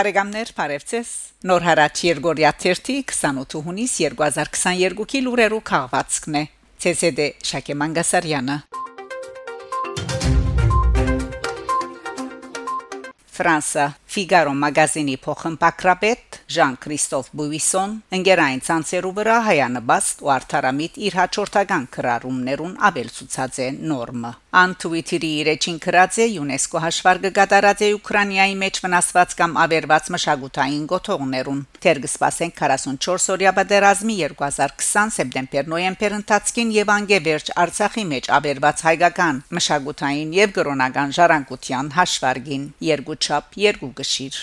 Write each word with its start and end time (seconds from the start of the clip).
Բարեկամներ, 0.00 0.50
Փարեվցես։ 0.56 1.08
Նոր 1.44 1.64
հարաճ 1.66 1.98
Երգորիա 2.06 2.50
28 2.56 3.58
հունիս 3.66 3.96
2022-ի 4.00 5.20
լուրերով 5.26 5.60
քաղվածքն 5.70 6.38
է։ 6.40 6.42
ՑՍԴ 6.90 7.26
Շակե 7.50 7.76
Մանգասարյանը 7.82 8.56
Ֆրանսա 13.36 13.86
Ֆիգարո 14.16 14.56
մագազինի 14.64 15.18
փոխմպակրապետ 16.50 16.54
Ժան-Քրիստոֆ 16.54 17.28
Բուվիսոն 17.38 17.92
ընկերային 18.16 18.62
ցանցերու 18.66 19.12
վրա 19.18 19.36
հայանաբաստ 19.46 20.22
ու 20.24 20.30
արդարամիտ 20.34 20.96
իր 21.06 21.16
հաջորդական 21.20 21.84
քրարումներուն 21.94 22.74
ավելցուցած 22.90 23.58
է 23.60 23.68
նորմը 23.90 24.32
ան 24.60 24.74
Twitter-ի 24.82 25.30
իրեջին 25.40 25.78
քրած 25.84 26.18
է 26.20 26.26
ՅՈՒՆԵՍԿՕ 26.30 26.82
հաշվարկը 26.84 27.30
կատարած 27.38 27.84
է 27.86 27.90
Ուկրաինայի 28.00 28.56
մեջ 28.62 28.80
վնասված 28.84 29.34
կամ 29.40 29.56
ավերված 29.64 30.10
մշակութային 30.14 30.84
գոթողներուն 30.90 31.60
թեր 31.86 32.02
կսպասեն 32.04 32.54
44 32.58 33.30
օրյա 33.36 33.52
պատերազմի 33.60 34.16
2020 34.34 35.14
սեպտեմբեր-նոյեմբեր 35.20 36.16
ընթացքին 36.18 36.74
եւ 36.80 36.94
անգեվերջ 36.98 37.52
Արցախի 37.64 38.06
մեջ 38.10 38.30
ավերված 38.40 38.86
հայկական 38.90 39.42
մշակութային 39.60 40.34
եւ 40.40 40.56
գրոնական 40.58 41.14
ժառանգության 41.20 41.94
հաշվարկին 42.00 42.70
երկու 42.90 43.20
չափ 43.20 43.60
երկու 43.70 43.94
գշիր 44.02 44.42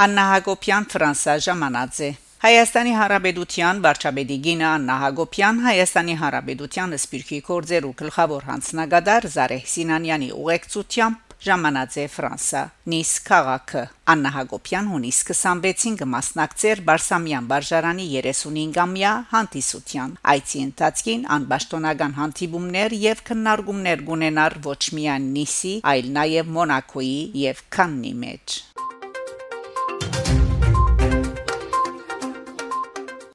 Աննա 0.00 0.22
Հակոբյան 0.30 0.84
Ֆրանսա 0.88 1.32
ժամանած 1.44 1.96
է 2.06 2.08
Հայաստանի 2.40 2.92
Հանրապետության 2.96 3.80
վարչապետի 3.84 4.36
Գինա 4.46 4.68
Աննա 4.76 4.94
Հակոբյան 5.02 5.58
Հայաստանի 5.64 6.14
Հանրապետության 6.20 6.94
սպիրկի 6.96 7.40
կորձերու 7.48 7.90
գլխավոր 7.98 8.46
հանձնագետար 8.50 9.26
Զարեհ 9.34 9.66
Սինանյանի 9.72 10.30
ուղեկցությամբ 10.40 11.36
ժամանած 11.48 11.98
է 12.00 12.06
Ֆրանսա 12.14 12.62
Նիս 12.92 13.12
քաղաքը 13.28 13.82
Աննա 14.14 14.32
Հակոբյան 14.38 14.88
հունիս 14.94 15.20
26-ին 15.28 16.00
կմասնակցեր 16.00 16.82
Բարսամյան 16.88 17.50
բարժարանի 17.52 18.08
35-ամյա 18.16 19.12
հանդիսության 19.36 20.16
այցի 20.34 20.64
ընթացքին 20.70 21.26
անբաշտոնական 21.36 22.16
հանդիպումներ 22.20 22.96
եւ 23.04 23.24
քննարկումներ 23.28 24.06
կունենար 24.08 24.60
ոչ 24.70 24.82
միայն 25.00 25.32
Նիսի 25.36 25.74
այլ 25.92 26.14
նաեւ 26.20 26.54
Մոնակոյի 26.56 27.20
եւ 27.44 27.66
Կաննի 27.76 28.14
մեջ 28.24 28.60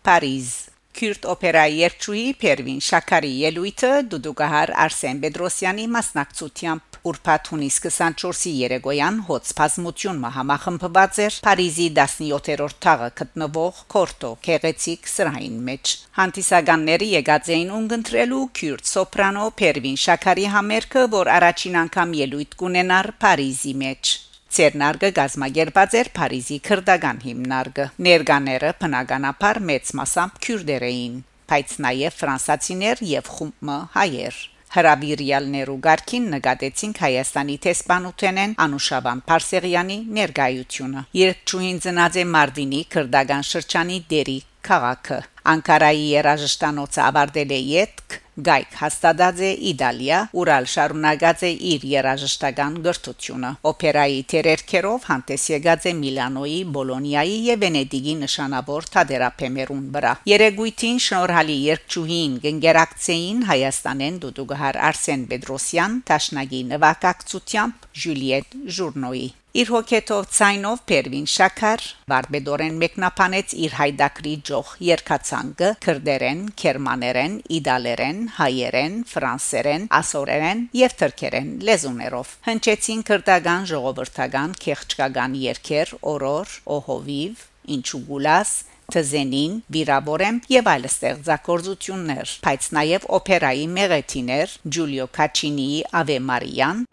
Փարիզ 0.06 0.50
Քյուրտ 0.96 1.24
օպերայի 1.32 1.80
երգչուհի 1.82 2.26
Պերվին 2.42 2.82
Շաքարի 2.88 3.30
ելույթը 3.42 3.88
դուդուկահար 4.12 4.72
Արսեն 4.84 5.22
Պետրոսյանի 5.24 5.86
մասնակցությամբ 5.96 7.00
Ուրփաթ 7.10 7.50
հունիս 7.54 7.80
24-ի 7.86 8.52
երեգոյան 8.60 9.18
հոց 9.30 9.50
բազմություն 9.60 10.22
մահամախմբված 10.26 11.20
էր 11.26 11.40
Փարիզի 11.48 11.88
17-րդ 11.98 12.78
թաղը 12.86 13.10
գտնվող 13.22 13.82
Կորտո 13.96 14.32
Քեղեցիկ 14.50 15.10
սրահին 15.16 15.58
մեջ 15.72 15.96
հանդիսականները 16.20 17.10
եկած 17.16 17.52
էին 17.58 17.74
ունգընտրելու 17.80 18.44
քյուրտ 18.62 18.92
սոպրանո 18.94 19.50
Պերվին 19.64 20.00
Շաքարի 20.06 20.48
համերգը 20.60 21.10
որ 21.18 21.34
առաջին 21.40 21.82
անգամ 21.82 22.16
ելույթ 22.22 22.56
կունենար 22.62 23.12
Փարիզի 23.26 23.76
մեջ 23.82 24.16
Ցերնարգը 24.56 25.08
գազմագերբած 25.18 25.96
էր 26.00 26.10
Փարիզի 26.16 26.58
քրդական 26.64 27.18
հիմնարկը։ 27.26 27.86
Ներկաները 28.06 28.70
բնականաբար 28.84 29.58
մեծ 29.70 29.92
մասամբ 30.00 30.38
քյուրդեր 30.46 30.86
էին, 30.90 31.18
բայց 31.52 31.74
նաև 31.86 32.16
ֆրանսացիներ 32.22 33.02
եւ 33.10 33.32
խումբը 33.36 33.78
հայեր։ 33.98 34.38
Հրաբիրյալներու 34.76 35.78
ղարքին 35.86 36.26
նկատեցին 36.36 36.96
Հայաստանի 37.02 37.58
տեսփանութենեն 37.66 38.56
Անուշաբան 38.66 39.22
Փարսեղյանի 39.28 40.00
ներկայությունը։ 40.18 41.06
Երկչուհին 41.20 41.80
ծնած 41.86 42.20
է 42.24 42.26
Մարտինի 42.36 42.82
քրդական 42.96 43.48
շրջանի 43.52 44.00
դերի 44.16 44.40
քաղաքը։ 44.68 45.20
Անկարայի 45.56 46.06
երաժշտանոցը 46.18 47.02
ավարտել 47.10 47.56
է 47.56 47.60
յետք 47.72 48.22
Գայք 48.36 48.74
հաստատած 48.82 49.38
է 49.48 49.50
Իտալիա, 49.70 50.18
Ուրալ 50.36 50.66
շարունակած 50.68 51.44
է 51.48 51.52
իր 51.72 51.84
երաժշտական 51.88 52.74
գրթությունը։ 52.84 53.52
Օպերայի 53.72 54.18
թերերքերով 54.34 55.06
հանդես 55.10 55.46
եկած 55.54 55.88
է 55.88 55.94
Միլանոյի, 56.02 56.58
Բոլոնիայի 56.76 57.38
եւ 57.46 57.64
Վենեդիգի 57.64 58.18
նշանավոր 58.26 58.90
թատերապեմերուն 58.98 59.88
վրա։ 59.96 60.12
Երեգույթին 60.34 61.02
շնորհալի 61.08 61.58
երկչուհին 61.70 62.36
գենգերակցեին 62.50 63.48
Հայաստանեն 63.54 64.20
դուդուգահար 64.26 64.82
Արսեն 64.92 65.26
Պետրոսյան, 65.32 65.98
Տաշնագի 66.12 66.62
նվակակցությամբ 66.76 67.90
Ժուլիետ 68.04 68.62
Ժուրնոյի 68.76 69.28
Իր 69.56 69.70
հոգետով 69.72 70.26
ցայնով 70.36 70.80
Պերվին 70.90 71.28
Շաքար 71.32 71.84
բարբեդորեն 72.12 72.80
մեկնաբանեց 72.82 73.54
իր 73.66 73.76
հայդակրի 73.80 74.34
ջող 74.50 74.72
երկացանգը 74.84 75.70
քրդերեն, 75.86 76.42
գերմաներեն, 76.60 77.38
իդալերեն, 77.60 78.20
հայերեն, 78.40 78.98
ֆրանսերեն, 79.14 79.86
ասորերեն 80.00 80.66
եւ 80.82 80.98
թրքերեն 81.00 81.54
լեզուներով։ 81.72 82.34
Հնչեցին 82.50 83.06
քրդական 83.12 83.70
ժողովրդական 83.72 84.58
քեղճկական 84.66 85.40
երգեր, 85.46 85.96
օրոր, 86.16 86.60
օհովիվ, 86.76 87.48
ինչու 87.80 88.04
գուլաս 88.12 88.54
Թզենին, 88.92 89.56
Վիրաբորեմ 89.72 90.44
եւ 90.52 90.68
այլ 90.76 90.84
ստեղծագործություններ, 90.92 92.36
բայց 92.44 92.70
նաեւ 92.76 93.08
օպերայի 93.22 93.66
մեղեթիներ 93.80 94.60
Ջուլիո 94.76 95.10
Կաչինիի 95.16 95.82
Ave 96.04 96.20
Marian 96.28 96.86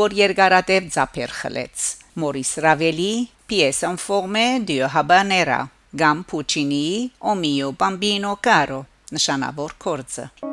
որ 0.00 0.14
երկարատև 0.16 0.86
ծափեր 0.94 1.32
խլեց. 1.40 1.88
Մորիս 2.20 2.52
Ռավելի 2.64 3.12
Pièce 3.50 3.86
en 3.88 3.98
forme 4.00 4.60
de 4.66 4.80
habanera 4.94 5.60
Gam 5.92 6.24
Puccini 6.24 7.10
O 7.20 7.34
mio 7.34 7.72
bambino 7.72 8.36
caro 8.42 8.84
նշանավոր 9.14 9.76
կորձը 9.82 10.49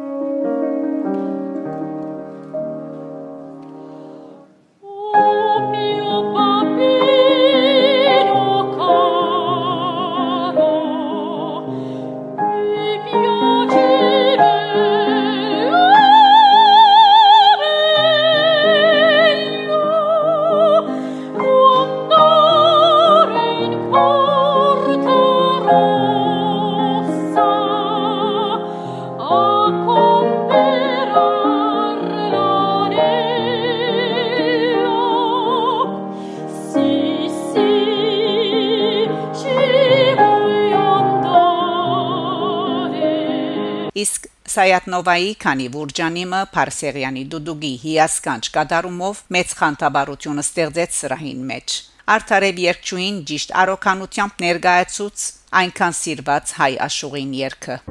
Սայատնովայի 44.58 45.34
քանի 45.38 45.66
Վուրջանիմը 45.74 46.38
Փարսեղյանի 46.54 47.26
Դուդուգի 47.34 47.70
հիասքանչ 47.84 48.42
կատարումով 48.56 49.20
մեծ 49.38 49.54
խանդաբարություն 49.60 50.44
ստեղծեց 50.44 50.98
սրահին 51.02 51.46
մեջ 51.52 51.78
Արթարև 52.16 52.64
երկչույն 52.64 53.22
ճիշտ 53.30 53.54
արոքանությամբ 53.66 54.44
ներկայացուց 54.48 55.30
այնքան 55.62 55.98
սիրված 56.02 56.58
հայ 56.64 56.74
աշուղին 56.90 57.40
երկը 57.44 57.82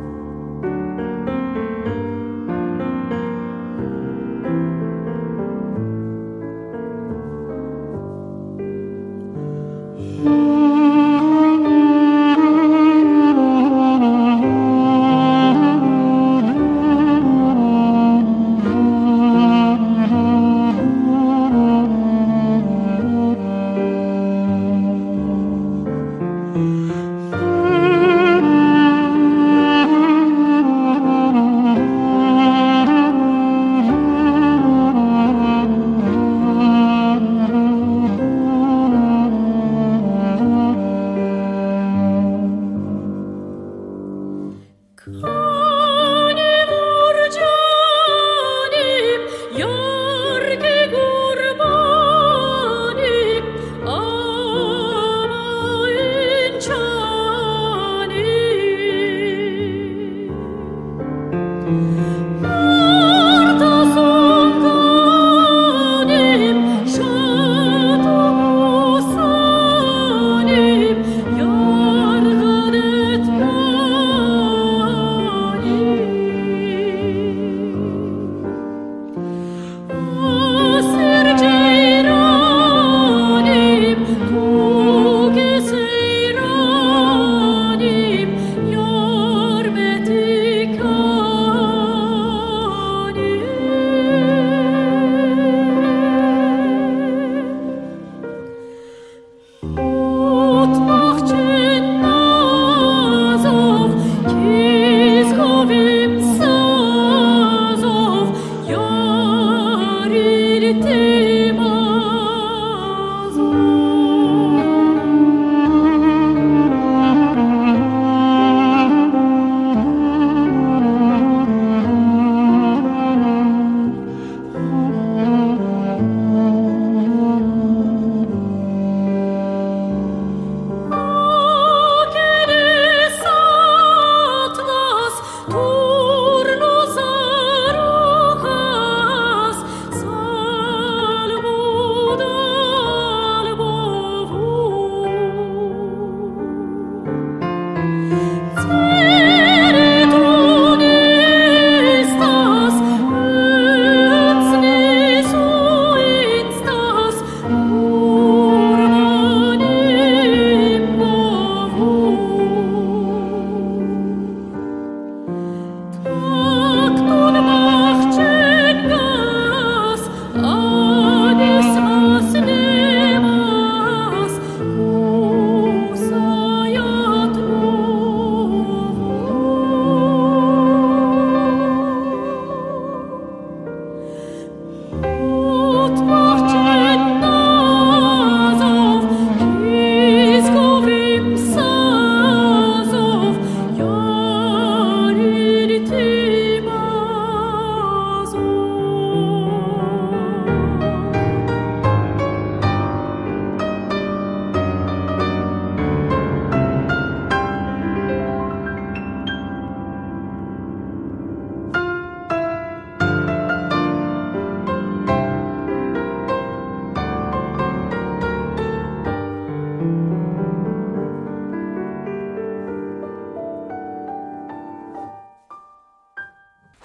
Mm-hmm. 61.66 62.15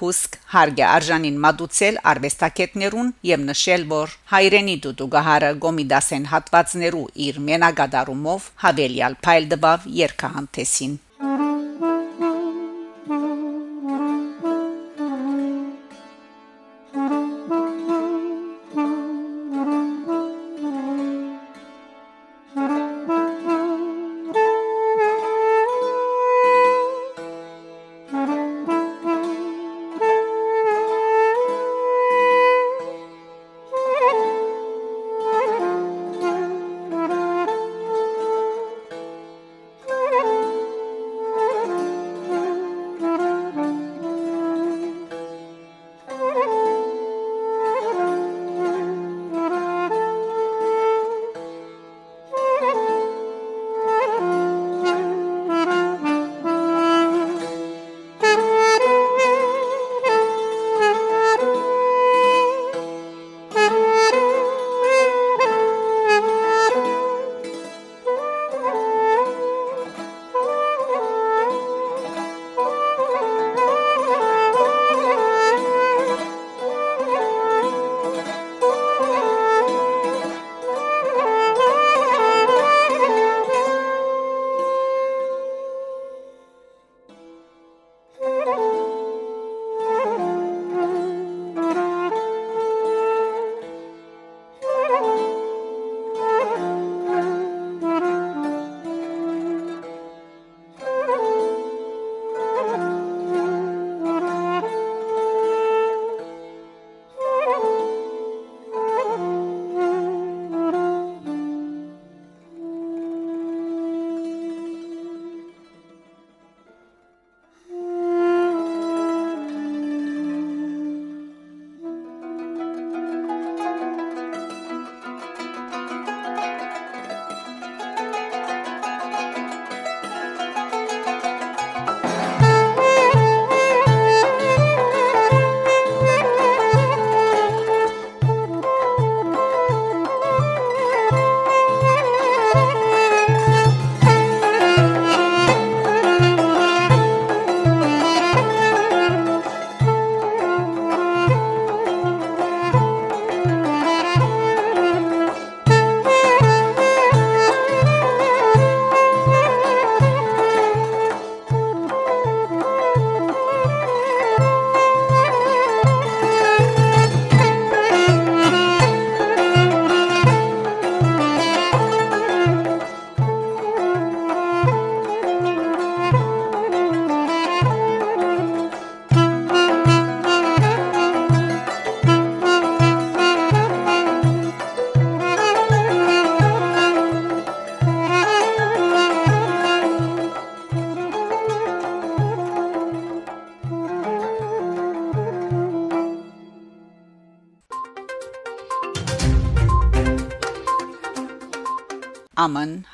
Հուսք 0.02 0.38
հարգե 0.54 0.86
արժանին 0.88 1.38
մատուցել 1.46 2.00
արվեստագետներուն 2.12 3.14
եւ 3.32 3.46
նշել 3.52 3.86
որ 3.94 4.16
հայրենի 4.34 4.76
դուդուգահարը 4.88 5.54
գոմիդասեն 5.66 6.28
հատվածներու 6.34 7.06
իր 7.28 7.40
մենագադարումով 7.52 8.50
հավելյալ 8.66 9.22
փայլ 9.28 9.50
դբավ 9.56 9.88
երկհանտեսին 10.02 11.00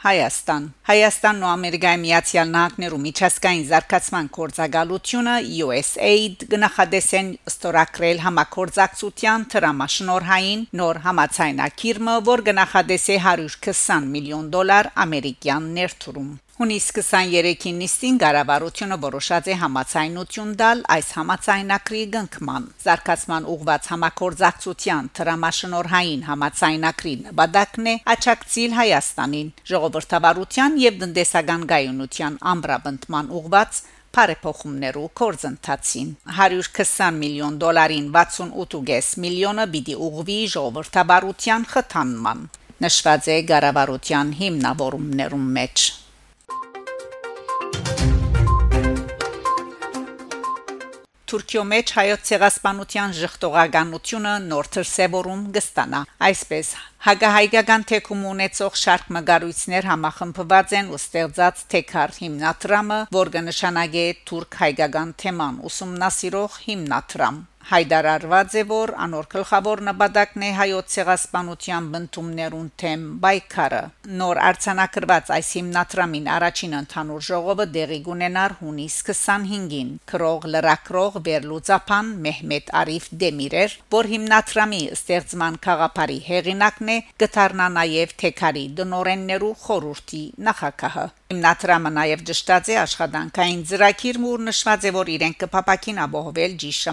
Հայաստան 0.07 0.65
Հայաստանն 0.87 1.41
ու 1.43 1.47
Ամերիկայի 1.51 1.99
Միացյալ 1.99 2.51
Նահանգներու 2.53 2.99
միջազգային 3.05 3.65
զարգացման 3.71 4.29
կորցակալությունը 4.37 5.33
USAID 5.65 6.45
գնահատեսեն 6.53 7.33
ստորակրել 7.51 8.23
համակորձակցության 8.27 9.45
դրամաշնորհային 9.57 10.65
նոր 10.79 11.03
համացայնակիրը, 11.11 12.17
որ 12.31 12.47
գնահատեսե 12.47 13.21
120 13.27 14.11
միլիոն 14.15 14.51
դոլար 14.55 14.93
ամերիկյան 15.07 15.71
ներդրում 15.81 16.35
Հունիս 16.57 16.85
23-ին 16.97 17.75
նիստին 17.77 18.15
կառավարությունը 18.21 18.95
որոշած 19.01 19.47
է 19.53 19.55
համացայնություն 19.61 20.53
տալ 20.57 20.79
այս 20.93 21.09
համացայնակրի 21.17 21.99
գնքման։ 22.15 22.63
Զարգացման 22.81 23.43
ուղված 23.53 23.89
համակորձակցության 23.91 25.11
դրամաշնորհային 25.19 26.23
համացայնակրի 26.29 27.13
նպատակն 27.27 27.89
է 27.91 27.93
աճակցիլ 28.13 28.73
Հայաստանին 28.77 29.51
ժողովրդավարության 29.73 30.79
եւ 30.85 30.97
տնտեսական 31.03 31.67
գայունության 31.73 32.41
ամբրաբնդման 32.53 33.31
ուղված 33.41 33.83
բարեփոխումներու 34.17 35.05
կորզընթացին 35.21 36.09
120 36.39 37.21
միլիոն 37.21 37.61
դոլարին 37.67 38.09
68.5 38.17 39.13
միլիոնը 39.27 39.67
պիտի 39.77 39.99
ուղղվի 40.09 40.41
ժողովրդավարության 40.57 41.69
խթանման 41.77 42.43
նշված 42.87 43.31
է 43.37 43.39
կառավարության 43.53 44.35
հիմնավորումներում 44.41 45.47
մեջ 45.61 45.87
Թուրքիո 51.27 51.61
մեջ 51.67 51.91
հայոց 51.91 52.21
ցեղասպանության 52.27 53.13
ժխտողականությունը 53.17 54.35
նոր 54.43 54.69
թրսեվորում 54.75 55.41
կստանա 55.57 55.99
այսպես 56.27 56.69
հագահայկական 57.07 57.83
թեկում 57.89 58.21
ունեցող 58.29 58.77
շարք 58.83 59.09
մգարույցներ 59.17 59.89
համախմբված 59.91 60.77
են 60.79 60.93
ու 60.95 61.01
ստեղծած 61.01 61.65
թեկար 61.75 62.15
հիմնադրամը, 62.21 63.01
որ 63.19 63.33
կնշանակե 63.35 64.07
թուրք 64.31 64.59
հայկական 64.63 65.13
թեման 65.25 65.59
ուսումնասիրող 65.67 66.59
հիմնադրամ 66.69 67.43
հայտարարված 67.67 68.53
է 68.59 68.61
որ 68.67 68.91
անոր 69.03 69.25
գլխավոր 69.33 69.81
նպատակն 69.87 70.43
է 70.47 70.51
հայոց 70.57 70.93
ցեղասպանության 70.93 71.89
բնդումներուն 71.95 72.69
թեմ 72.81 73.03
բայկարը 73.25 73.81
նոր 74.21 74.39
արցանակրված 74.49 75.31
այս 75.37 75.49
հիմնադրամին 75.57 76.29
առաջին 76.35 76.77
ընդհանուր 76.79 77.25
ժողովը 77.27 77.65
դեղի 77.73 77.99
կունենար 78.07 78.55
հունիս 78.61 78.95
25-ին 79.09 79.91
քրող 80.13 80.47
լրակրող 80.55 81.19
Բերլուծապան 81.27 82.15
Մեհմեդ 82.27 82.73
Արիֆ 82.83 83.11
Դեմիրեր 83.25 83.77
որ 83.97 84.11
հիմնադրամի 84.15 84.81
ստեղծման 84.95 85.61
խաղապարի 85.67 86.19
հեղինակն 86.31 86.95
է 86.95 86.99
գտարնա 87.25 87.69
նաև 87.81 88.17
թեկարի 88.23 88.65
դնորեններու 88.79 89.55
խորհրդի 89.67 90.25
նախակահը 90.47 91.07
Հիմնադրամը 91.27 91.89
նաև 91.91 92.21
ճշտած 92.27 92.69
է 92.71 92.75
աշխատանքային 92.79 93.63
ծրագիր, 93.67 94.19
որ 94.23 94.43
նշված 94.47 94.85
է, 94.87 94.91
որ 94.95 95.09
իրենք 95.11 95.37
կփապակին 95.41 95.97
ապահովել 96.05 96.53
ճիշտ 96.61 96.87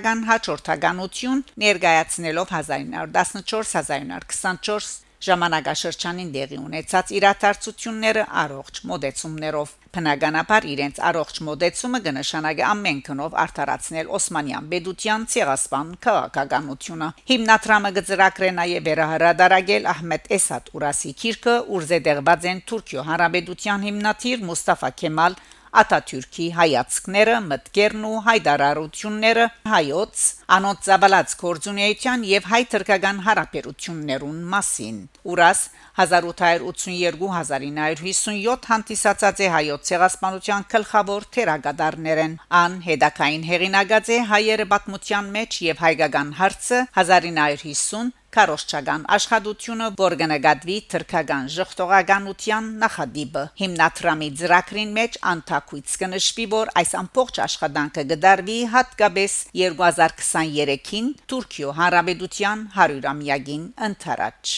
ժամանակակրական 0.00 0.22
հաջորդականություն 0.28 1.40
ներկայացնելով 1.60 2.48
1914-1924 2.56 4.86
ժամանակաշրջանին 5.20 6.30
դեղի 6.32 6.58
ունեցած 6.64 7.10
իրադարձությունները 7.18 8.22
առողջ 8.42 8.74
մոդեցումներով 8.88 9.68
բնականաբար 9.96 10.62
իրենց 10.72 10.96
առողջ 11.10 11.40
մոդեցումը 11.48 11.98
կնշանակի 12.06 12.64
ամեն 12.70 13.02
կնով 13.10 13.36
արդարացնել 13.44 14.06
Օսմանյան 14.16 14.70
Բեդության 14.72 15.20
ցեղասպան 15.34 15.88
քաղաքականությունը 16.08 17.08
հիմնադրամը 17.32 17.90
գծրակրե 18.00 18.50
նաև 18.60 18.88
վերահրադարագել 18.88 19.84
Ահմեդ 19.92 20.24
Էսադ 20.40 20.64
Ուրասի 20.80 21.12
քիրքը 21.20 21.54
ուրզեդեղված 21.76 22.40
են 22.54 22.64
Թուրքիո 22.70 23.00
Հանրապետության 23.10 23.84
հիմնադիր 23.90 24.38
Մուստաֆա 24.48 24.90
Քեմալ 25.04 25.36
Աթաթյուրքի 25.70 26.46
հայացքները, 26.56 27.34
մտքերն 27.46 28.06
ու 28.08 28.16
հայտարարությունները 28.26 29.44
հայոց 29.70 30.22
անոց 30.56 30.88
զավալած 30.90 31.34
կորձունեության 31.42 32.24
եւ 32.30 32.48
հայ-թրկական 32.50 33.20
հարաբերություններուն 33.26 34.40
մասին։ 34.54 34.96
Ուրաս 35.30 35.60
1882-1957 36.00 38.66
հանդիսացած 38.72 39.36
է 39.46 39.48
հայոց 39.54 39.80
ցեղասպանության 39.90 40.66
գլխավոր 40.74 41.22
թերագադարներեն 41.38 42.34
ան 42.60 42.72
հետակային 42.90 43.44
հեղինակած 43.50 44.06
է 44.10 44.18
հայերը 44.32 44.66
պատմության 44.74 45.24
մեջ 45.38 45.50
եւ 45.70 45.76
հայկական 45.86 46.28
հարցը 46.40 46.78
1950 47.04 48.19
Կարոշչական 48.30 49.04
աշխատությունը 49.10 49.86
որգնագատվի 49.98 50.74
թրքական 50.92 51.48
ժողտողականության 51.50 52.68
նախադիպը 52.82 53.42
հիմնադրամի 53.60 54.28
ծրագրին 54.40 54.92
մեջ 54.98 55.18
անթակույց 55.30 55.94
կնշվի 56.02 56.46
որ 56.52 56.70
այս 56.82 56.94
ամբողջ 57.00 57.40
աշխատանքը 57.46 58.04
գդարվի 58.12 58.58
հատկապես 58.76 59.34
2023-ին 59.62 61.10
Թուրքիո 61.32 61.74
Հանրապետության 61.80 62.64
100-ամյակին 62.78 63.66
ընթരാճ 63.90 64.54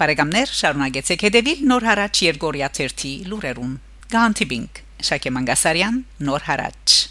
Բարեկամներ 0.00 0.58
շարունակեցեք 0.62 1.28
հետևել 1.28 1.64
Նոր 1.68 1.90
հարաճ 1.92 2.26
Երգորիա 2.32 2.72
1-ի 2.72 3.14
լուրերուն 3.28 3.78
Գանտիբինգ 4.16 4.84
Շակե 5.12 5.36
Մանգասարյան 5.36 6.04
Նոր 6.24 6.48
հարաճ 6.48 7.01